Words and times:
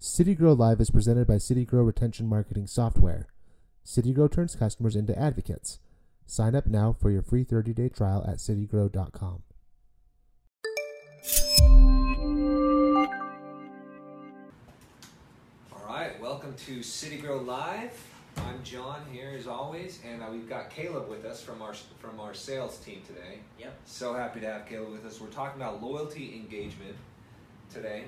CityGrow 0.00 0.56
Live 0.56 0.80
is 0.80 0.92
presented 0.92 1.26
by 1.26 1.38
CityGrow 1.38 1.84
Retention 1.84 2.28
Marketing 2.28 2.68
Software. 2.68 3.26
CityGrow 3.84 4.30
turns 4.30 4.54
customers 4.54 4.94
into 4.94 5.18
advocates. 5.18 5.80
Sign 6.24 6.54
up 6.54 6.68
now 6.68 6.92
for 6.92 7.10
your 7.10 7.20
free 7.20 7.44
30-day 7.44 7.88
trial 7.88 8.24
at 8.28 8.36
citygrow.com. 8.36 9.42
All 15.72 15.84
right, 15.84 16.20
welcome 16.20 16.54
to 16.66 16.78
CityGrow 16.78 17.44
Live. 17.44 18.00
I'm 18.36 18.62
John 18.62 19.00
here 19.10 19.34
as 19.36 19.48
always, 19.48 19.98
and 20.08 20.22
uh, 20.22 20.26
we've 20.30 20.48
got 20.48 20.70
Caleb 20.70 21.08
with 21.08 21.24
us 21.24 21.42
from 21.42 21.60
our 21.60 21.74
from 21.98 22.20
our 22.20 22.34
sales 22.34 22.78
team 22.78 23.02
today. 23.04 23.40
Yep. 23.58 23.76
So 23.84 24.14
happy 24.14 24.38
to 24.38 24.46
have 24.46 24.64
Caleb 24.64 24.92
with 24.92 25.04
us. 25.04 25.20
We're 25.20 25.26
talking 25.26 25.60
about 25.60 25.82
loyalty 25.82 26.36
engagement 26.36 26.94
today. 27.68 28.04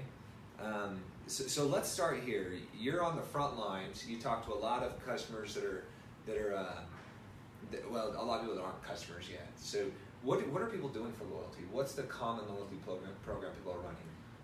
Um, 0.62 1.00
so, 1.30 1.44
so 1.46 1.66
let's 1.66 1.88
start 1.88 2.20
here. 2.24 2.52
You're 2.78 3.02
on 3.02 3.16
the 3.16 3.22
front 3.22 3.58
lines. 3.58 4.04
You 4.06 4.18
talk 4.18 4.46
to 4.46 4.52
a 4.52 4.60
lot 4.60 4.82
of 4.82 5.04
customers 5.06 5.54
that 5.54 5.64
are 5.64 5.84
that 6.26 6.36
are 6.36 6.54
uh, 6.54 6.80
that, 7.70 7.90
well, 7.90 8.14
a 8.18 8.24
lot 8.24 8.36
of 8.36 8.42
people 8.42 8.56
that 8.56 8.62
aren't 8.62 8.82
customers 8.82 9.26
yet. 9.30 9.48
So 9.56 9.86
what 10.22 10.46
what 10.48 10.62
are 10.62 10.66
people 10.66 10.88
doing 10.88 11.12
for 11.12 11.24
loyalty? 11.24 11.62
What's 11.70 11.92
the 11.92 12.02
common 12.04 12.48
loyalty 12.48 12.76
program 12.84 13.12
program 13.24 13.52
people 13.52 13.72
are 13.72 13.78
running? 13.78 13.96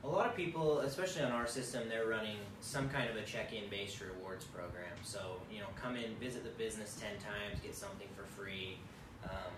A 0.04 0.08
lot 0.08 0.26
of 0.28 0.36
people, 0.36 0.80
especially 0.80 1.22
on 1.22 1.32
our 1.32 1.48
system, 1.48 1.88
they're 1.88 2.06
running 2.06 2.36
some 2.60 2.88
kind 2.88 3.10
of 3.10 3.16
a 3.16 3.22
check-in 3.22 3.68
based 3.68 4.00
rewards 4.00 4.44
program. 4.44 4.96
So 5.02 5.20
you 5.52 5.58
know, 5.60 5.66
come 5.74 5.96
in, 5.96 6.14
visit 6.16 6.44
the 6.44 6.50
business 6.50 6.96
ten 7.00 7.14
times, 7.18 7.60
get 7.60 7.74
something 7.74 8.06
for 8.16 8.22
free, 8.22 8.78
um, 9.24 9.50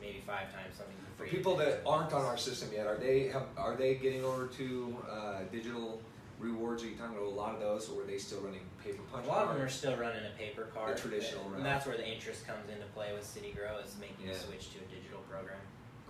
maybe 0.00 0.22
five 0.24 0.52
times 0.52 0.76
something 0.76 0.94
for 1.02 1.24
For 1.24 1.28
free. 1.28 1.36
people 1.36 1.56
that 1.56 1.82
aren't 1.84 2.12
on 2.12 2.24
our 2.24 2.36
system 2.38 2.68
yet, 2.72 2.86
are 2.86 2.96
they 2.96 3.28
have, 3.28 3.46
are 3.56 3.74
they 3.74 3.96
getting 3.96 4.24
over 4.24 4.46
to 4.46 4.96
uh, 5.10 5.38
digital 5.50 6.00
rewards? 6.38 6.82
Are 6.82 6.86
you 6.88 6.96
talking 6.96 7.16
about 7.16 7.26
a 7.26 7.30
lot 7.30 7.54
of 7.54 7.60
those, 7.60 7.88
or 7.88 8.02
are 8.02 8.06
they 8.06 8.18
still 8.18 8.40
running 8.40 8.60
paper 8.82 9.02
punch? 9.12 9.26
a 9.26 9.28
lot 9.28 9.46
of 9.48 9.54
them 9.54 9.62
are 9.64 9.68
still 9.68 9.96
running 9.96 10.22
a 10.24 10.38
paper 10.38 10.68
card. 10.74 10.96
traditional 10.96 11.44
route. 11.44 11.56
and 11.58 11.66
that's 11.66 11.86
where 11.86 11.96
the 11.96 12.06
interest 12.06 12.46
comes 12.46 12.68
into 12.70 12.84
play 12.94 13.12
with 13.12 13.24
CityGrow 13.24 13.84
is 13.84 13.94
making 14.00 14.26
Yeah. 14.26 14.32
the 14.34 14.38
switch 14.38 14.72
to 14.74 14.78
a 14.78 14.86
digital 14.94 15.20
program. 15.30 15.58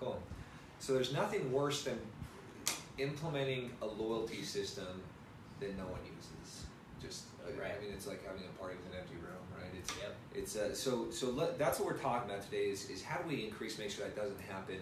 cool. 0.01 0.21
So 0.79 0.93
there's 0.93 1.13
nothing 1.13 1.51
worse 1.53 1.85
than 1.85 1.99
implementing 2.99 3.71
a 3.83 3.87
loyalty 3.87 4.43
system 4.43 5.03
that 5.61 5.77
no 5.77 5.85
one 5.85 6.01
uses. 6.05 6.67
Just 7.01 7.25
uh, 7.45 7.51
I 7.63 7.81
mean, 7.83 7.93
it's 7.93 8.07
like 8.07 8.25
having 8.27 8.43
a 8.45 8.59
party 8.59 8.77
with 8.77 8.93
an 8.93 8.99
empty 9.01 9.17
room, 9.17 9.41
right? 9.57 9.71
It's 9.79 9.93
Yep. 9.97 10.15
It's 10.35 10.57
uh, 10.57 10.75
so 10.75 11.11
so. 11.11 11.31
Let, 11.31 11.59
that's 11.59 11.79
what 11.79 11.87
we're 11.87 11.99
talking 11.99 12.31
about 12.31 12.43
today. 12.45 12.69
Is, 12.69 12.91
is 12.91 13.03
how 13.03 13.19
do 13.19 13.29
we 13.29 13.45
increase, 13.45 13.79
make 13.79 13.91
sure 13.91 14.05
that 14.05 14.17
doesn't 14.17 14.41
happen. 14.41 14.77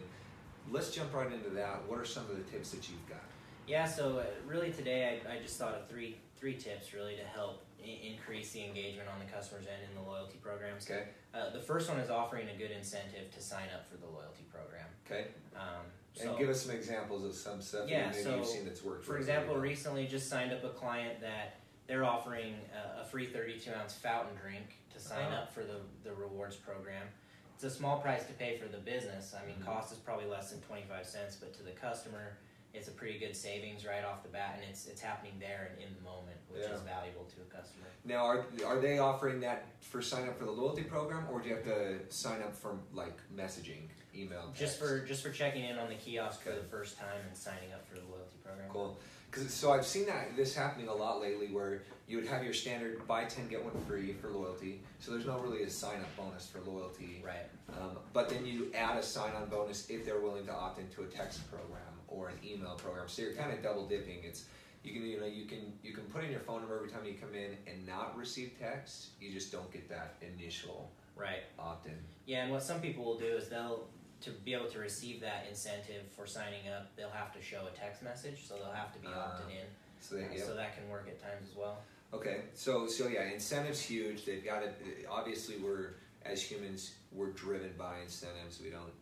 Let's 0.70 0.90
jump 0.90 1.12
right 1.14 1.30
into 1.30 1.50
that. 1.50 1.82
What 1.86 1.98
are 1.98 2.04
some 2.04 2.24
of 2.30 2.36
the 2.36 2.42
tips 2.50 2.70
that 2.70 2.88
you've 2.88 3.06
got? 3.08 3.20
Yeah, 3.66 3.86
so 3.86 4.18
uh, 4.18 4.24
really 4.46 4.70
today 4.70 5.20
I, 5.28 5.34
I 5.36 5.38
just 5.40 5.58
thought 5.58 5.74
of 5.74 5.88
three 5.88 6.16
three 6.36 6.54
tips 6.54 6.92
really 6.92 7.16
to 7.16 7.24
help 7.24 7.64
I- 7.82 7.88
increase 8.06 8.52
the 8.52 8.64
engagement 8.64 9.08
on 9.08 9.18
the 9.24 9.30
customer's 9.32 9.66
end 9.66 9.82
in 9.88 9.94
the 10.02 10.08
loyalty 10.08 10.38
programs. 10.42 10.84
Okay. 10.90 11.04
Uh, 11.34 11.50
the 11.50 11.60
first 11.60 11.88
one 11.88 11.98
is 11.98 12.10
offering 12.10 12.48
a 12.54 12.58
good 12.58 12.70
incentive 12.70 13.30
to 13.34 13.40
sign 13.42 13.68
up 13.74 13.88
for 13.90 13.96
the 13.96 14.06
loyalty 14.06 14.44
program. 14.52 14.86
Okay. 15.06 15.28
Um, 15.56 15.84
And 16.20 16.38
give 16.38 16.48
us 16.48 16.62
some 16.62 16.74
examples 16.74 17.24
of 17.24 17.34
some 17.34 17.60
stuff 17.62 17.88
Yeah, 17.88 18.04
that 18.04 18.12
maybe 18.12 18.22
so, 18.24 18.36
you've 18.36 18.46
seen 18.46 18.64
that's 18.64 18.84
worked. 18.84 19.04
for 19.04 19.16
example, 19.16 19.56
recently 19.56 20.06
just 20.06 20.28
signed 20.28 20.52
up 20.52 20.62
a 20.64 20.68
client 20.70 21.20
that 21.22 21.56
they're 21.86 22.04
offering 22.04 22.54
a, 22.98 23.00
a 23.02 23.04
free 23.04 23.26
32 23.26 23.70
ounce 23.72 23.94
fountain 23.94 24.34
drink 24.40 24.78
to 24.92 25.00
sign 25.00 25.24
Uh-huh. 25.24 25.42
up 25.42 25.52
for 25.54 25.60
the, 25.64 25.80
the 26.04 26.14
rewards 26.14 26.56
program. 26.56 27.06
It's 27.54 27.64
a 27.64 27.70
small 27.70 27.98
price 28.00 28.24
to 28.26 28.32
pay 28.34 28.56
for 28.58 28.68
the 28.68 28.78
business. 28.78 29.34
I 29.40 29.44
mean, 29.46 29.56
Mhm. 29.56 29.64
cost 29.66 29.92
is 29.92 29.98
probably 29.98 30.26
less 30.26 30.50
than 30.50 30.60
25 30.62 31.06
cents, 31.06 31.36
but 31.36 31.52
to 31.54 31.62
the 31.62 31.70
customer, 31.72 32.36
it's 32.74 32.88
a 32.88 32.90
pretty 32.90 33.18
good 33.18 33.34
savings 33.36 33.86
right 33.86 34.04
off 34.04 34.22
the 34.22 34.28
bat, 34.28 34.56
and 34.60 34.68
it's 34.68 34.86
it's 34.86 35.00
happening 35.00 35.32
there 35.38 35.70
and 35.72 35.80
in 35.88 35.94
the 35.94 36.02
moment, 36.02 36.36
which 36.48 36.62
Yeah. 36.62 36.74
is 36.74 36.80
valuable 36.82 37.24
to 37.24 37.40
a 37.40 37.44
customer. 37.56 37.86
Now, 38.04 38.24
are 38.26 38.44
are 38.66 38.78
they 38.80 38.98
offering 38.98 39.40
that 39.40 39.66
for 39.80 40.02
sign 40.02 40.28
up 40.28 40.36
for 40.38 40.44
the 40.44 40.50
loyalty 40.50 40.82
program, 40.82 41.26
or 41.30 41.40
do 41.40 41.48
you 41.48 41.54
have 41.54 41.64
to 41.64 42.00
sign 42.12 42.42
up 42.42 42.54
for 42.54 42.76
like 42.92 43.16
messaging, 43.34 43.88
email, 44.16 44.52
Just 44.56 44.78
text? 44.78 44.78
for 44.78 45.00
just 45.06 45.22
for 45.22 45.30
checking 45.30 45.64
in 45.64 45.78
on 45.78 45.88
the 45.88 45.94
kiosk 45.94 46.42
for 46.42 46.50
the 46.50 46.64
first 46.70 46.98
time 46.98 47.08
and 47.28 47.36
signing 47.36 47.72
up 47.72 47.86
for 47.88 47.94
the 47.96 48.02
loyalty 48.10 48.36
program. 48.44 48.68
Cool. 48.70 48.98
Cause, 49.30 49.52
so 49.52 49.72
I've 49.72 49.84
seen 49.84 50.06
that 50.06 50.36
this 50.36 50.54
happening 50.54 50.86
a 50.86 50.94
lot 50.94 51.20
lately, 51.20 51.48
where 51.48 51.82
you 52.06 52.16
would 52.18 52.26
have 52.28 52.44
your 52.44 52.52
standard 52.54 53.04
buy 53.08 53.24
ten 53.24 53.48
get 53.48 53.64
one 53.64 53.74
free 53.86 54.12
for 54.12 54.28
loyalty. 54.28 54.80
So 55.00 55.10
there's 55.10 55.26
not 55.26 55.42
really 55.42 55.64
a 55.64 55.70
sign 55.70 55.96
up 56.00 56.16
bonus 56.16 56.46
for 56.46 56.60
loyalty. 56.60 57.22
Right. 57.24 57.46
Um, 57.70 57.98
but 58.12 58.28
then 58.28 58.46
you 58.46 58.70
add 58.74 58.96
a 58.96 59.02
sign-on 59.02 59.48
bonus 59.48 59.88
if 59.90 60.04
they're 60.04 60.20
willing 60.20 60.46
to 60.46 60.52
opt 60.54 60.78
into 60.78 61.02
a 61.02 61.06
text 61.06 61.50
program 61.50 61.80
or 62.06 62.28
an 62.28 62.36
email 62.44 62.74
program. 62.76 63.08
So 63.08 63.22
you're 63.22 63.32
kind 63.32 63.52
of 63.52 63.60
double 63.62 63.88
dipping. 63.88 64.18
It's 64.22 64.44
you 64.84 64.92
can 64.92 65.02
you 65.04 65.18
know 65.18 65.26
you 65.26 65.46
can 65.46 65.72
you 65.82 65.92
can 65.92 66.04
put 66.04 66.22
in 66.22 66.30
your 66.30 66.40
phone 66.40 66.60
number 66.60 66.76
every 66.76 66.90
time 66.90 67.04
you 67.04 67.14
come 67.14 67.34
in 67.34 67.56
and 67.66 67.84
not 67.86 68.16
receive 68.16 68.52
text. 68.60 69.08
You 69.20 69.32
just 69.32 69.50
don't 69.50 69.72
get 69.72 69.88
that 69.88 70.14
initial 70.22 70.92
Right. 71.16 71.42
opt-in. 71.58 71.94
Yeah, 72.26 72.42
and 72.42 72.52
what 72.52 72.62
some 72.62 72.80
people 72.80 73.04
will 73.04 73.18
do 73.18 73.26
is 73.36 73.48
they'll 73.48 73.86
to 74.22 74.30
be 74.30 74.54
able 74.54 74.68
to 74.70 74.78
receive 74.78 75.20
that 75.20 75.46
incentive 75.48 76.02
for 76.16 76.26
signing 76.26 76.68
up, 76.68 76.94
they'll 76.96 77.10
have 77.10 77.32
to 77.34 77.42
show 77.42 77.66
a 77.66 77.76
text 77.78 78.02
message, 78.02 78.46
so 78.46 78.54
they'll 78.56 78.72
have 78.72 78.92
to 78.94 78.98
be 78.98 79.08
Ah, 79.10 79.34
opted 79.34 79.50
in. 79.54 79.66
So 80.00 80.16
they, 80.16 80.24
Uh, 80.24 80.28
yeah. 80.34 80.44
So 80.44 80.54
that 80.54 80.76
can 80.76 80.88
work 80.88 81.06
at 81.08 81.20
times 81.20 81.48
as 81.50 81.56
well. 81.56 81.82
Okay. 82.12 82.42
So 82.54 82.86
so 82.86 83.08
yeah, 83.08 83.24
incentives 83.30 83.80
huge. 83.80 84.24
They've 84.24 84.44
got 84.44 84.62
it. 84.62 85.06
Obviously, 85.10 85.56
we're 85.58 85.94
as 86.24 86.42
humans 86.42 86.94
we're 87.12 87.30
driven 87.30 87.72
by 87.78 88.00
incentives. 88.00 88.60
We 88.60 88.70
don't. 88.70 88.92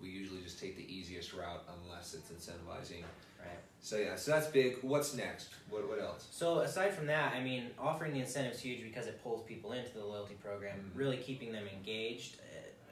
We 0.00 0.08
usually 0.08 0.42
just 0.42 0.60
take 0.60 0.76
the 0.76 0.86
easiest 0.92 1.32
route 1.32 1.64
unless 1.82 2.14
it's 2.14 2.30
incentivizing. 2.30 3.02
Right. 3.40 3.58
So 3.80 3.96
yeah, 3.96 4.16
so 4.16 4.30
that's 4.32 4.46
big. 4.48 4.76
What's 4.82 5.14
next? 5.14 5.48
What 5.70 5.88
what 5.88 6.00
else? 6.00 6.26
So 6.30 6.58
aside 6.60 6.92
from 6.94 7.06
that, 7.06 7.34
I 7.34 7.42
mean, 7.42 7.70
offering 7.78 8.12
the 8.12 8.20
incentives 8.20 8.60
huge 8.60 8.82
because 8.82 9.06
it 9.06 9.22
pulls 9.22 9.42
people 9.42 9.72
into 9.72 9.92
the 9.94 10.04
loyalty 10.04 10.34
program, 10.34 10.78
Mhm. 10.78 10.98
really 10.98 11.16
keeping 11.16 11.52
them 11.52 11.66
engaged. 11.68 12.36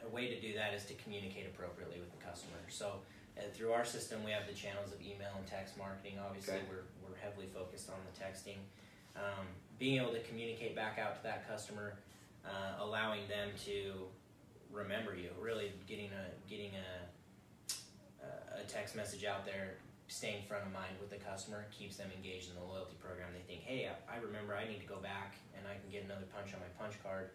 A 0.07 0.15
way 0.15 0.27
to 0.27 0.39
do 0.39 0.53
that 0.55 0.73
is 0.73 0.85
to 0.85 0.93
communicate 0.95 1.45
appropriately 1.47 1.99
with 1.99 2.11
the 2.17 2.23
customer. 2.25 2.57
So 2.69 3.01
uh, 3.37 3.41
through 3.53 3.73
our 3.73 3.83
system, 3.85 4.23
we 4.23 4.31
have 4.31 4.47
the 4.47 4.53
channels 4.53 4.91
of 4.93 5.01
email 5.01 5.35
and 5.37 5.45
text 5.45 5.77
marketing. 5.77 6.17
Obviously, 6.23 6.55
Okay. 6.55 6.63
we're, 6.69 6.87
we're 7.03 7.17
heavily 7.17 7.47
focused 7.53 7.89
on 7.89 7.97
the 8.07 8.13
texting. 8.15 8.57
Um, 9.15 9.45
being 9.79 9.99
able 10.01 10.11
to 10.13 10.21
communicate 10.21 10.75
back 10.75 10.97
out 10.99 11.15
to 11.17 11.23
that 11.23 11.47
customer, 11.47 11.95
uh, 12.45 12.79
allowing 12.79 13.27
them 13.27 13.49
to 13.65 14.07
remember 14.71 15.15
you, 15.15 15.29
really 15.41 15.71
getting 15.87 16.09
a 16.13 16.25
getting 16.49 16.71
a 16.75 17.07
a 18.57 18.63
text 18.65 18.95
message 18.95 19.23
out 19.23 19.45
there 19.45 19.77
staying 20.07 20.41
front 20.47 20.65
of 20.65 20.73
mind 20.73 20.89
with 20.99 21.11
the 21.13 21.21
customer 21.21 21.65
keeps 21.69 21.97
them 21.97 22.09
engaged 22.15 22.49
in 22.49 22.55
the 22.55 22.63
loyalty 22.65 22.95
program. 22.97 23.29
They 23.37 23.45
think, 23.45 23.61
hey, 23.61 23.85
I, 23.85 24.17
I 24.17 24.17
remember 24.17 24.55
I 24.55 24.65
need 24.65 24.81
to 24.81 24.87
go 24.89 24.97
back 24.97 25.35
and 25.53 25.61
I 25.67 25.77
can 25.77 25.85
get 25.91 26.05
another 26.09 26.25
punch 26.33 26.53
on 26.55 26.59
my 26.59 26.71
punch 26.81 26.97
card. 27.03 27.29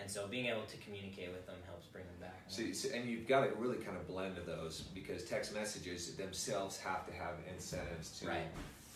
And 0.00 0.10
so 0.10 0.26
being 0.28 0.46
able 0.46 0.62
to 0.62 0.76
communicate 0.78 1.30
with 1.32 1.44
them 1.46 1.56
helps 1.66 1.86
bring 1.86 2.04
them 2.04 2.14
back. 2.20 2.40
So, 2.48 2.62
so- 2.72 2.94
and 2.94 3.08
you've 3.08 3.26
got 3.26 3.44
to 3.44 3.54
really 3.56 3.78
kind 3.78 3.96
of 3.96 4.06
blend 4.06 4.38
of 4.38 4.46
those 4.46 4.82
because 4.94 5.24
text 5.24 5.52
messages 5.54 6.14
themselves 6.16 6.78
have 6.78 7.06
to 7.06 7.12
have 7.12 7.34
incentives 7.52 8.18
to 8.20 8.28
Right. 8.28 8.46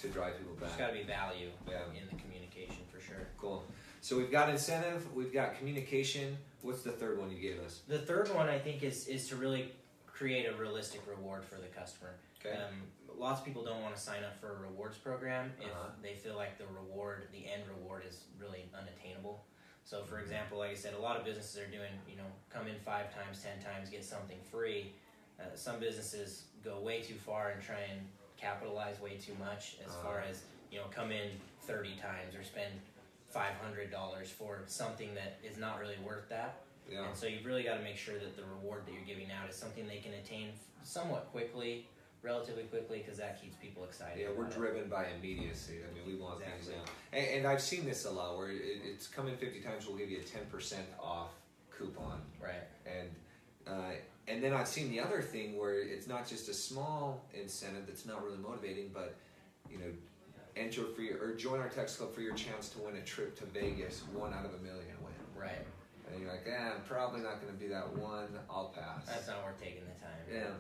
to 0.00 0.08
drive 0.08 0.36
people 0.38 0.54
There's 0.56 0.70
back. 0.70 0.78
got 0.78 0.86
to 0.88 0.92
be 0.94 1.02
value 1.02 1.50
Yeah. 1.68 1.84
in 1.92 2.06
the 2.10 2.20
communication 2.22 2.84
for 2.90 3.00
sure. 3.00 3.26
Cool. 3.38 3.64
So 4.00 4.16
we've 4.16 4.30
got 4.32 4.48
incentive, 4.50 5.12
we've 5.14 5.32
got 5.32 5.56
communication. 5.56 6.36
What's 6.62 6.82
the 6.82 6.90
third 6.92 7.18
one 7.18 7.30
you 7.30 7.38
gave 7.40 7.60
us? 7.60 7.82
The 7.88 8.00
third 8.00 8.28
one 8.34 8.48
I 8.48 8.58
think 8.58 8.82
is 8.82 9.06
is 9.08 9.28
to 9.28 9.36
really 9.36 9.72
create 10.06 10.46
a 10.46 10.54
realistic 10.56 11.06
reward 11.06 11.44
for 11.44 11.56
the 11.56 11.68
customer. 11.68 12.14
Okay. 12.44 12.56
Um, 12.56 12.82
lots 13.16 13.40
of 13.40 13.46
people 13.46 13.64
don't 13.64 13.82
want 13.82 13.94
to 13.94 14.00
sign 14.00 14.24
up 14.24 14.36
for 14.40 14.56
a 14.56 14.58
rewards 14.60 14.96
program 14.98 15.52
if 15.60 15.70
Uh-huh. 15.70 15.90
they 16.02 16.14
feel 16.14 16.34
like 16.36 16.58
the 16.58 16.66
reward, 16.66 17.28
the 17.32 17.46
end 17.48 17.62
reward, 17.68 18.04
is 18.04 18.24
really 18.38 18.68
unattainable. 18.74 19.44
So, 19.92 20.00
for 20.04 20.20
example, 20.20 20.56
like 20.56 20.70
I 20.70 20.74
said, 20.74 20.94
a 20.94 21.02
lot 21.02 21.18
of 21.18 21.24
businesses 21.26 21.58
are 21.58 21.66
doing, 21.66 21.92
you 22.08 22.16
know, 22.16 22.24
come 22.48 22.66
in 22.66 22.76
five 22.80 23.14
times, 23.14 23.44
ten 23.44 23.60
times, 23.60 23.90
get 23.90 24.02
something 24.02 24.38
free. 24.50 24.90
Uh, 25.38 25.44
some 25.54 25.80
businesses 25.80 26.44
go 26.64 26.78
way 26.80 27.02
too 27.02 27.12
far 27.12 27.50
and 27.50 27.60
try 27.62 27.80
and 27.92 28.00
capitalize 28.40 28.98
way 29.02 29.18
too 29.18 29.34
much 29.38 29.76
as 29.86 29.92
far 29.96 30.20
Uh-huh. 30.20 30.30
as, 30.30 30.44
you 30.70 30.78
know, 30.78 30.86
come 30.90 31.12
in 31.12 31.28
30 31.68 31.94
times 31.96 32.34
or 32.34 32.42
spend 32.42 32.72
$500 33.34 34.30
for 34.32 34.62
something 34.64 35.12
that 35.14 35.36
is 35.44 35.58
not 35.58 35.78
really 35.78 35.98
worth 35.98 36.26
that. 36.30 36.62
Yeah. 36.90 37.06
And 37.08 37.14
so 37.14 37.26
you've 37.26 37.44
really 37.44 37.62
got 37.62 37.76
to 37.76 37.82
make 37.84 37.98
sure 37.98 38.18
that 38.18 38.34
the 38.34 38.44
reward 38.44 38.86
that 38.86 38.92
you're 38.94 39.04
giving 39.04 39.30
out 39.30 39.50
is 39.50 39.56
something 39.56 39.86
they 39.86 39.98
can 40.00 40.14
attain 40.14 40.52
somewhat 40.82 41.30
quickly, 41.32 41.86
relatively 42.22 42.64
quickly, 42.64 42.98
because 42.98 43.18
that 43.18 43.40
keeps 43.40 43.56
people 43.56 43.84
excited. 43.84 44.18
Yeah, 44.20 44.28
we're 44.36 44.44
about 44.44 44.52
it. 44.52 44.58
driven 44.58 44.88
by 44.88 45.06
immediacy. 45.18 45.78
I 45.88 45.92
mean, 45.94 46.06
we 46.06 46.20
want 46.22 46.40
things 46.40 46.68
Exactly. 46.68 46.84
now. 47.12 47.18
And, 47.18 47.38
and 47.38 47.46
I've 47.46 47.60
seen 47.62 47.84
this 47.84 48.04
a 48.04 48.10
lot 48.10 48.36
where 48.36 48.50
it, 48.50 48.80
it's 48.84 49.06
come 49.06 49.28
in 49.28 49.36
50 49.36 49.60
times, 49.60 49.86
we'll 49.86 49.96
give 49.98 50.10
you 50.10 50.18
a 50.18 50.20
10% 50.56 50.74
off 51.00 51.30
coupon. 51.76 52.20
Right. 52.40 52.64
And 52.86 53.08
uh, 53.66 53.92
and 54.28 54.42
then 54.42 54.52
I've 54.52 54.66
seen 54.68 54.90
the 54.90 55.00
other 55.00 55.20
thing 55.22 55.56
where 55.58 55.80
it's 55.80 56.06
not 56.08 56.26
just 56.28 56.48
a 56.48 56.54
small 56.54 57.24
incentive 57.32 57.86
that's 57.86 58.06
not 58.06 58.24
really 58.24 58.38
motivating, 58.38 58.90
but 58.92 59.14
you 59.70 59.78
know, 59.78 59.86
enter 60.56 60.84
for 60.84 61.02
your 61.02 61.22
or 61.22 61.34
join 61.34 61.60
our 61.60 61.68
text 61.68 61.98
club 61.98 62.12
for 62.14 62.20
your 62.22 62.34
chance 62.34 62.68
to 62.70 62.78
win 62.80 62.96
a 62.96 63.00
trip 63.02 63.36
to 63.38 63.44
Vegas, 63.46 64.02
one 64.14 64.32
out 64.34 64.44
of 64.44 64.52
a 64.54 64.58
million 64.58 64.96
win. 65.02 65.12
Right. 65.40 65.64
And 66.12 66.20
you're 66.20 66.30
like, 66.30 66.44
eh, 66.46 66.70
I'm 66.74 66.82
probably 66.82 67.20
not 67.20 67.40
going 67.40 67.52
to 67.56 67.58
do 67.58 67.68
that 67.70 67.96
one. 67.96 68.28
I'll 68.50 68.72
pass. 68.76 69.06
That's 69.06 69.28
not 69.28 69.44
worth 69.44 69.60
taking 69.60 69.82
the 69.84 70.00
time. 70.04 70.18
Yeah. 70.30 70.50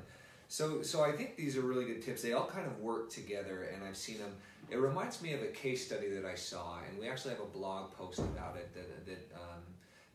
So, 0.52 0.82
so 0.82 1.02
I 1.02 1.12
think 1.12 1.36
these 1.36 1.56
are 1.56 1.62
really 1.62 1.86
good 1.86 2.02
tips. 2.02 2.20
They 2.20 2.34
all 2.34 2.44
kind 2.44 2.66
of 2.66 2.78
work 2.80 3.08
together, 3.08 3.70
and 3.72 3.82
I've 3.82 3.96
seen 3.96 4.18
them. 4.18 4.34
It 4.68 4.76
reminds 4.76 5.22
me 5.22 5.32
of 5.32 5.40
a 5.40 5.46
case 5.46 5.86
study 5.86 6.10
that 6.10 6.26
I 6.26 6.34
saw, 6.34 6.76
and 6.86 6.98
we 7.00 7.08
actually 7.08 7.30
have 7.30 7.42
a 7.42 7.46
blog 7.58 7.90
post 7.92 8.18
about 8.18 8.56
it 8.56 8.70
that, 8.74 9.06
that 9.06 9.34
um, 9.34 9.62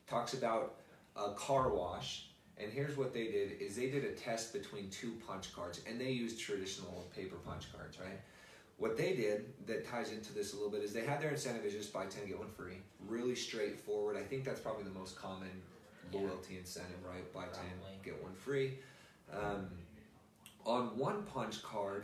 talks 0.08 0.36
about 0.36 0.76
a 1.16 1.32
car 1.32 1.74
wash. 1.74 2.28
And 2.60 2.72
here's 2.72 2.98
what 2.98 3.16
they 3.16 3.32
did: 3.32 3.60
is 3.60 3.76
they 3.76 3.90
did 3.90 4.04
a 4.04 4.12
test 4.12 4.54
between 4.54 4.92
two 4.92 5.14
punch 5.28 5.56
cards, 5.56 5.82
and 5.90 6.00
they 6.00 6.12
used 6.12 6.40
traditional 6.40 7.08
paper 7.16 7.38
punch 7.38 7.74
cards, 7.76 8.00
right? 8.00 8.20
What 8.78 8.96
they 8.96 9.16
did 9.16 9.46
that 9.66 9.90
ties 9.90 10.12
into 10.12 10.34
this 10.34 10.54
a 10.54 10.56
little 10.56 10.70
bit 10.70 10.84
is 10.84 10.94
they 10.94 11.04
had 11.04 11.20
their 11.20 11.32
incentive 11.32 11.66
is 11.66 11.74
just 11.74 11.92
buy 11.92 12.06
ten 12.06 12.28
get 12.28 12.38
one 12.38 12.52
free. 12.52 12.78
Really 13.08 13.34
straightforward. 13.34 14.16
I 14.16 14.22
think 14.22 14.44
that's 14.44 14.60
probably 14.60 14.84
the 14.84 15.00
most 15.00 15.16
common 15.16 15.50
Yeah. 16.14 16.20
loyalty 16.20 16.60
incentive, 16.60 17.04
right? 17.04 17.26
Buy 17.34 17.46
ten 17.52 17.72
get 18.04 18.22
one 18.22 18.36
free. 18.36 18.78
Um, 19.34 19.68
on 20.68 20.98
one 20.98 21.24
punch 21.24 21.64
card, 21.64 22.04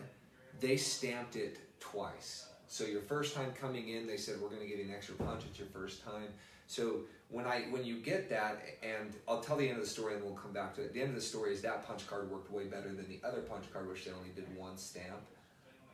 they 0.60 0.78
stamped 0.78 1.36
it 1.36 1.60
twice. 1.80 2.48
So 2.68 2.86
your 2.86 3.02
first 3.02 3.36
time 3.36 3.52
coming 3.60 3.90
in, 3.90 4.08
they 4.08 4.18
said 4.18 4.42
we're 4.42 4.48
going 4.48 4.62
to 4.62 4.68
give 4.68 4.80
you 4.80 4.86
an 4.86 4.94
extra 4.96 5.16
punch. 5.16 5.44
It's 5.48 5.60
your 5.60 5.68
first 5.68 6.04
time. 6.04 6.30
So 6.66 7.02
when 7.30 7.46
I 7.46 7.64
when 7.70 7.84
you 7.84 8.00
get 8.00 8.30
that, 8.30 8.64
and 8.82 9.14
I'll 9.28 9.42
tell 9.42 9.58
the 9.58 9.68
end 9.68 9.78
of 9.78 9.84
the 9.84 9.90
story, 9.90 10.16
and 10.16 10.24
we'll 10.24 10.34
come 10.34 10.54
back 10.54 10.74
to 10.76 10.82
it. 10.82 10.94
The 10.94 11.02
end 11.02 11.10
of 11.10 11.16
the 11.16 11.22
story 11.22 11.54
is 11.54 11.62
that 11.62 11.86
punch 11.86 12.08
card 12.08 12.32
worked 12.32 12.52
way 12.52 12.64
better 12.64 12.88
than 12.88 13.08
the 13.10 13.20
other 13.28 13.42
punch 13.42 13.66
card, 13.72 13.88
which 13.90 14.06
they 14.06 14.12
only 14.12 14.30
did 14.34 14.46
one 14.56 14.78
stamp. 14.78 15.22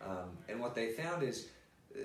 Um, 0.05 0.29
and 0.47 0.59
what 0.59 0.75
they 0.75 0.91
found 0.91 1.23
is, 1.23 1.47
uh, 1.93 1.99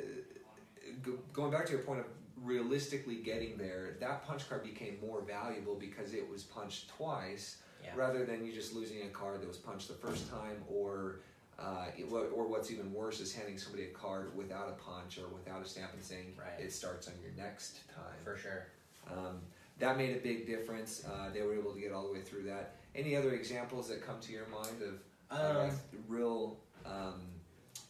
go, 1.02 1.12
going 1.32 1.52
back 1.52 1.66
to 1.66 1.72
your 1.72 1.82
point 1.82 2.00
of 2.00 2.06
realistically 2.42 3.16
getting 3.16 3.56
there, 3.56 3.96
that 4.00 4.26
punch 4.26 4.48
card 4.48 4.64
became 4.64 4.98
more 5.06 5.20
valuable 5.20 5.76
because 5.76 6.14
it 6.14 6.28
was 6.28 6.42
punched 6.42 6.88
twice 6.88 7.58
Yeah. 7.84 7.90
rather 7.96 8.24
than 8.24 8.44
you 8.44 8.52
just 8.52 8.74
losing 8.74 9.02
a 9.02 9.08
card 9.08 9.40
that 9.42 9.48
was 9.48 9.58
punched 9.58 9.88
the 9.88 9.94
first 9.94 10.30
time 10.30 10.56
or 10.68 11.20
uh, 11.58 11.86
or 12.34 12.46
what's 12.48 12.70
even 12.72 12.92
worse 12.92 13.20
is 13.20 13.32
handing 13.32 13.56
somebody 13.58 13.84
a 13.84 13.88
card 13.88 14.36
without 14.36 14.68
a 14.68 14.72
punch 14.82 15.18
or 15.18 15.28
without 15.28 15.62
a 15.62 15.68
stamp 15.68 15.92
and 15.92 16.02
saying 16.02 16.34
Right. 16.36 16.64
it 16.64 16.72
starts 16.72 17.06
on 17.06 17.14
your 17.22 17.30
next 17.36 17.80
time. 17.94 18.18
For 18.24 18.36
sure. 18.36 18.66
Um, 19.10 19.40
that 19.78 19.96
made 19.96 20.16
a 20.16 20.20
big 20.20 20.46
difference. 20.46 21.04
Uh, 21.06 21.30
they 21.32 21.42
were 21.42 21.54
able 21.54 21.72
to 21.72 21.80
get 21.80 21.92
all 21.92 22.06
the 22.06 22.12
way 22.12 22.20
through 22.22 22.42
that. 22.44 22.76
Any 22.96 23.14
other 23.16 23.34
examples 23.34 23.88
that 23.88 24.04
come 24.04 24.18
to 24.20 24.32
your 24.32 24.46
mind 24.48 24.82
of 24.82 25.00
Um, 25.30 25.56
like 25.68 25.72
real 26.08 26.56
um, 26.84 27.22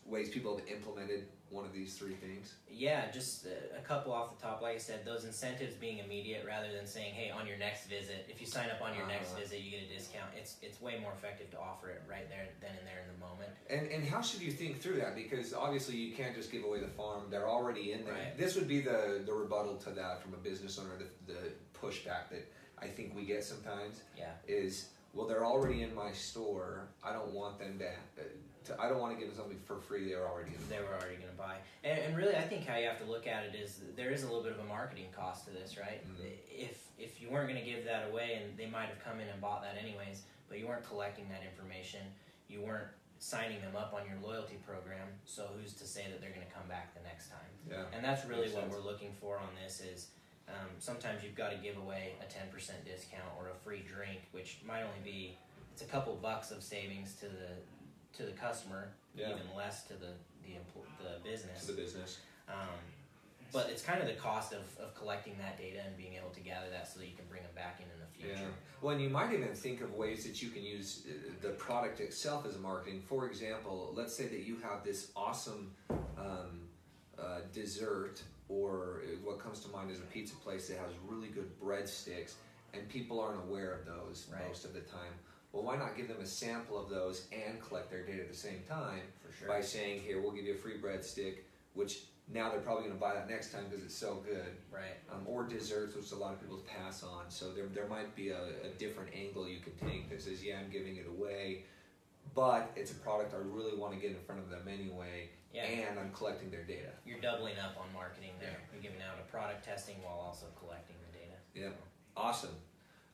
ways 0.07 0.29
people 0.29 0.57
have 0.57 0.67
implemented 0.69 1.27
one 1.51 1.65
of 1.65 1.73
these 1.73 1.95
three 1.97 2.15
things? 2.15 2.55
Yeah, 2.69 3.11
just 3.11 3.47
a, 3.47 3.81
couple 3.83 4.13
off 4.13 4.37
the 4.37 4.43
top. 4.43 4.61
Like 4.61 4.75
I 4.75 4.79
said, 4.79 5.05
those 5.05 5.25
incentives 5.25 5.75
being 5.75 5.99
immediate 5.99 6.45
rather 6.47 6.73
than 6.73 6.87
saying, 6.87 7.15
"Hey, 7.15 7.31
on 7.31 7.47
your 7.47 7.59
next 7.59 7.87
visit, 7.87 8.27
if 8.29 8.41
you 8.41 8.47
sign 8.47 8.71
up 8.71 8.81
on 8.83 8.97
your 8.97 9.07
next 9.07 9.31
Uh-huh. 9.33 9.41
visit, 9.41 9.61
you 9.61 9.71
get 9.71 9.83
a 9.83 9.95
discount." 9.95 10.31
It's 10.37 10.57
it's 10.63 10.81
way 10.81 10.99
more 10.99 11.13
effective 11.13 11.51
to 11.53 11.59
offer 11.61 11.91
it 11.91 12.03
right 12.09 12.29
there, 12.29 12.49
then 12.61 12.71
and 12.79 12.87
there 12.87 13.01
in 13.03 13.09
the 13.13 13.19
moment. 13.25 13.51
And 13.71 13.87
and 13.89 14.05
how 14.05 14.21
should 14.21 14.41
you 14.41 14.51
think 14.51 14.81
through 14.81 14.97
that? 14.97 15.15
Because 15.15 15.55
obviously 15.55 15.97
you 15.97 16.15
can't 16.15 16.35
just 16.35 16.51
give 16.51 16.65
away 16.65 16.81
the 16.81 16.89
farm; 16.89 17.25
they're 17.31 17.49
already 17.49 17.93
in 17.93 18.05
there. 18.05 18.15
Right. 18.15 18.37
This 18.39 18.57
would 18.57 18.67
be 18.69 18.81
the 18.81 19.23
the 19.25 19.33
rebuttal 19.33 19.77
to 19.79 19.91
that 19.91 20.23
from 20.23 20.35
a 20.35 20.39
business 20.39 20.79
owner. 20.79 20.97
The, 20.99 21.33
the 21.33 21.53
pushback 21.79 22.31
that 22.31 22.51
I 22.79 22.89
think 22.89 23.15
we 23.15 23.25
get 23.25 23.45
sometimes 23.45 24.01
Yeah, 24.19 24.33
is, 24.49 24.89
well, 25.13 25.27
they're 25.27 25.45
already 25.45 25.83
in 25.83 25.95
my 25.95 26.11
store. 26.13 26.89
I 27.05 27.13
don't 27.13 27.33
want 27.33 27.59
them 27.59 27.79
to. 27.79 27.91
To 28.65 28.81
I 28.81 28.89
don't 28.89 28.99
want 28.99 29.13
to 29.15 29.19
give 29.19 29.29
them 29.29 29.37
something 29.37 29.59
for 29.67 29.77
free. 29.77 30.09
They're 30.09 30.27
already 30.27 30.51
in. 30.51 30.69
they 30.69 30.79
were 30.79 30.95
already 30.95 31.17
going 31.17 31.31
to 31.31 31.37
buy. 31.39 31.57
And, 31.83 31.99
and 31.99 32.17
really, 32.17 32.35
I 32.37 32.43
think 32.43 32.67
how 32.67 32.77
you 32.77 32.87
have 32.87 32.99
to 32.99 33.11
look 33.11 33.27
at 33.27 33.45
it 33.45 33.55
is 33.55 33.81
there 33.97 34.11
is 34.11 34.23
a 34.23 34.27
little 34.27 34.43
bit 34.43 34.53
of 34.53 34.59
a 34.61 34.65
marketing 34.65 35.07
cost 35.15 35.45
to 35.47 35.51
this, 35.51 35.77
right? 35.77 36.05
Mhm. 36.07 36.33
If 36.51 36.89
if 36.99 37.21
you 37.21 37.31
weren't 37.31 37.49
going 37.49 37.61
to 37.63 37.69
give 37.69 37.85
that 37.85 38.09
away, 38.11 38.41
and 38.43 38.57
they 38.57 38.67
might 38.67 38.87
have 38.87 39.03
come 39.03 39.21
in 39.21 39.29
and 39.29 39.41
bought 39.41 39.63
that 39.63 39.77
anyways, 39.81 40.23
but 40.49 40.59
you 40.59 40.67
weren't 40.67 40.85
collecting 40.87 41.29
that 41.29 41.43
information, 41.43 42.01
you 42.49 42.61
weren't 42.63 42.89
signing 43.19 43.61
them 43.61 43.75
up 43.77 43.95
on 43.95 44.07
your 44.07 44.19
loyalty 44.23 44.57
program. 44.67 45.09
So 45.25 45.49
who's 45.59 45.73
to 45.75 45.87
say 45.87 46.07
that 46.11 46.21
they're 46.21 46.35
going 46.35 46.47
to 46.47 46.53
come 46.53 46.69
back 46.69 46.95
the 46.95 47.03
next 47.03 47.31
time? 47.31 47.51
Yeah. 47.69 47.85
And 47.95 48.05
that's 48.05 48.25
really 48.27 48.51
what 48.53 48.65
sense. 48.65 48.75
we're 48.75 48.83
looking 48.85 49.13
for 49.21 49.39
on 49.39 49.49
this 49.63 49.81
is 49.81 50.09
um, 50.49 50.69
sometimes 50.79 51.25
you've 51.25 51.35
got 51.35 51.51
to 51.51 51.57
give 51.57 51.77
away 51.79 52.13
a 52.21 52.25
10% 52.25 52.53
discount 52.85 53.25
or 53.39 53.49
a 53.49 53.55
free 53.65 53.83
drink, 53.89 54.21
which 54.33 54.59
might 54.67 54.83
only 54.83 55.01
be 55.03 55.39
it's 55.73 55.83
a 55.83 55.87
couple 55.87 56.15
bucks 56.15 56.51
of 56.51 56.63
savings 56.63 57.15
to 57.15 57.27
the 57.27 57.51
to 58.17 58.23
the 58.25 58.33
customer, 58.33 58.89
Yeah. 59.17 59.31
even 59.31 59.43
less 59.57 59.85
to 59.85 59.95
the 59.95 60.13
the, 60.43 60.59
the 61.03 61.19
business. 61.31 61.61
To 61.65 61.73
the 61.73 61.81
business. 61.81 62.19
Um, 62.49 62.55
but 63.51 63.71
it's 63.71 63.83
kind 63.83 64.01
of 64.01 64.07
the 64.07 64.15
cost 64.15 64.53
of, 64.53 64.61
of 64.79 64.95
collecting 64.95 65.37
that 65.39 65.57
data 65.57 65.79
and 65.87 65.97
being 65.97 66.15
able 66.15 66.31
to 66.31 66.41
gather 66.41 66.69
that 66.71 66.87
so 66.87 66.99
that 67.01 67.07
you 67.07 67.17
can 67.17 67.25
bring 67.31 67.43
them 67.43 67.53
back 67.55 67.79
in 67.81 67.87
in 67.87 67.99
the 67.99 68.29
Yeah. 68.29 68.35
future. 68.37 68.51
Well, 68.83 68.93
and 68.95 69.03
you 69.03 69.09
might 69.09 69.33
even 69.33 69.55
think 69.55 69.81
of 69.81 69.95
ways 69.95 70.25
that 70.27 70.43
you 70.43 70.51
can 70.51 70.63
use 70.63 71.07
uh, 71.09 71.31
the 71.41 71.51
product 71.51 72.01
itself 72.01 72.45
as 72.47 72.57
a 72.57 72.59
marketing. 72.59 73.01
For 73.01 73.27
example, 73.27 73.93
let's 73.97 74.15
say 74.15 74.27
that 74.27 74.41
you 74.41 74.57
have 74.59 74.85
this 74.85 75.11
awesome 75.17 75.73
um, 76.19 76.69
uh, 77.19 77.41
dessert, 77.55 78.21
or 78.51 79.03
uh, 79.07 79.17
what 79.25 79.39
comes 79.39 79.61
to 79.61 79.69
mind 79.69 79.91
is 79.91 80.01
a 80.01 80.03
pizza 80.03 80.35
place 80.37 80.69
that 80.69 80.77
has 80.79 80.91
really 81.09 81.29
good 81.29 81.51
breadsticks, 81.59 82.35
and 82.75 82.87
people 82.91 83.19
aren't 83.21 83.41
aware 83.49 83.73
of 83.73 83.87
those 83.87 84.27
Right. 84.31 84.47
most 84.47 84.65
of 84.67 84.75
the 84.75 84.81
time. 84.81 85.15
Well, 85.55 85.63
why 85.63 85.77
not 85.77 85.97
give 85.97 86.09
them 86.09 86.17
a 86.21 86.27
sample 86.27 86.77
of 86.83 86.91
those 86.91 87.29
and 87.33 87.63
collect 87.63 87.89
their 87.89 88.03
data 88.05 88.23
at 88.23 88.29
the 88.29 88.37
same 88.37 88.65
time 88.69 89.03
For 89.25 89.33
sure. 89.33 89.47
by 89.49 89.61
saying, 89.61 90.01
"Here, 90.03 90.21
we'll 90.21 90.33
give 90.33 90.45
you 90.45 90.55
a 90.55 90.59
free 90.59 90.79
breadstick," 90.81 91.45
which 91.75 92.07
now 92.27 92.51
they're 92.51 92.61
probably 92.61 92.83
going 92.85 92.95
to 92.97 93.01
buy 93.01 93.15
that 93.15 93.31
next 93.31 93.53
time 93.53 93.67
because 93.69 93.85
it's 93.85 93.95
so 93.95 94.17
good 94.17 94.57
Right. 94.73 94.97
um, 95.13 95.23
or 95.29 95.45
desserts, 95.45 95.95
which 95.95 96.11
a 96.11 96.17
lot 96.17 96.33
of 96.33 96.41
people 96.41 96.59
pass 96.67 97.05
on. 97.05 97.31
So 97.31 97.53
there, 97.53 97.67
there 97.67 97.87
might 97.87 98.17
be 98.17 98.31
a, 98.31 98.43
a 98.65 98.69
different 98.79 99.15
angle 99.15 99.47
you 99.49 99.61
can 99.61 99.75
take 99.89 100.09
that 100.11 100.21
says, 100.23 100.43
yeah, 100.43 100.59
I'm 100.59 100.71
giving 100.71 100.97
it 100.97 101.07
away, 101.07 101.67
but 102.35 102.73
it's 102.75 102.91
a 102.91 102.95
product 102.97 103.33
I 103.35 103.37
really 103.39 103.77
want 103.77 103.93
to 103.95 104.01
get 104.01 104.11
in 104.11 104.23
front 104.25 104.41
of 104.41 104.49
them 104.51 104.67
anyway, 104.67 105.29
Yeah. 105.53 105.65
and 105.67 105.99
I'm 106.01 106.11
collecting 106.13 106.51
their 106.51 106.65
data. 106.65 106.91
You're 107.07 107.21
doubling 107.21 107.59
up 107.59 107.77
on 107.79 107.93
marketing 107.93 108.33
there. 108.41 108.57
You're 108.73 108.83
giving 108.83 109.03
out 109.03 109.19
a 109.21 109.31
product 109.31 109.63
testing 109.65 110.03
while 110.03 110.19
also 110.19 110.47
collecting 110.59 110.97
the 111.07 111.19
data. 111.19 111.37
Yeah, 111.55 111.71
awesome. 112.17 112.57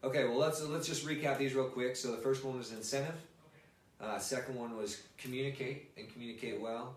Okay, 0.02 0.24
well 0.24 0.38
let's 0.38 0.62
let's 0.62 0.86
just 0.86 1.06
recap 1.06 1.38
these 1.38 1.54
real 1.54 1.68
quick. 1.68 1.94
So 1.96 2.10
the 2.10 2.22
first 2.22 2.44
one 2.44 2.56
was 2.56 2.72
incentive. 2.72 3.14
Uh, 4.00 4.18
second 4.18 4.54
one 4.56 4.76
was 4.76 5.02
communicate 5.18 5.90
and 5.98 6.10
communicate 6.10 6.58
well, 6.58 6.96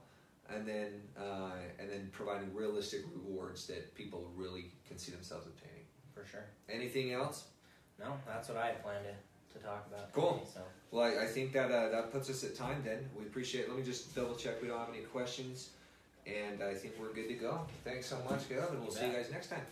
and 0.50 0.66
then 0.66 0.88
uh, 1.18 1.52
and 1.80 1.90
then 1.90 2.10
providing 2.14 2.54
realistic 2.56 3.02
rewards 3.14 3.68
that 3.68 3.94
people 3.94 4.32
really 4.38 4.72
can 4.88 4.98
see 4.98 5.12
themselves 5.12 5.46
obtaining. 5.48 5.84
For 6.14 6.26
sure. 6.26 6.46
Anything 6.70 7.12
else? 7.12 7.46
No, 8.00 8.14
that's 8.26 8.48
what 8.48 8.58
I 8.58 8.68
had 8.68 8.84
planned 8.84 9.06
to, 9.06 9.60
to 9.60 9.66
talk 9.66 9.86
about. 9.92 10.14
Cool. 10.14 10.34
Today, 10.34 10.52
so 10.54 10.62
Well, 10.92 11.04
I, 11.04 11.24
I 11.24 11.28
think 11.28 11.52
that 11.54 11.72
uh, 11.72 11.90
that 11.90 12.12
puts 12.12 12.30
us 12.30 12.44
at 12.46 12.56
time. 12.56 12.82
Then 12.86 13.10
we 13.20 13.26
appreciate. 13.26 13.66
it. 13.66 13.70
Let 13.70 13.78
me 13.78 13.84
just 13.84 14.16
double 14.16 14.36
check 14.36 14.62
we 14.62 14.70
don't 14.70 14.80
have 14.80 14.90
any 14.90 15.04
questions, 15.04 15.72
and 16.26 16.64
I 16.64 16.74
think 16.74 16.94
we're 16.98 17.14
good 17.14 17.28
to 17.28 17.36
go. 17.36 17.66
Thanks 17.84 18.06
so 18.06 18.18
much, 18.30 18.48
Gov, 18.48 18.70
and 18.72 18.80
we'll 18.80 18.92
You 18.92 18.96
see 18.96 19.08
you 19.08 19.12
guys 19.12 19.30
next 19.30 19.48
time. 19.48 19.66